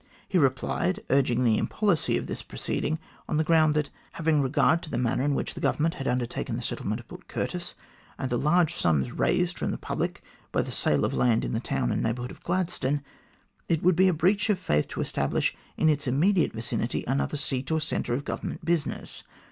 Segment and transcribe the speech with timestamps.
[0.27, 2.97] He replied, urging the impolicy of this proceeding
[3.29, 6.25] on the ground that, having regard to the manner in which the Government had under
[6.25, 7.75] taken the settlement of Port Curtis,
[8.17, 11.59] and the large sums raised from the public by the sale of land in the
[11.59, 13.03] town and neighbourhood of Gladstone,
[13.69, 17.69] it would be a breach of faith to establish in its immediate vicinity another seat
[17.71, 19.21] or centre of Government business.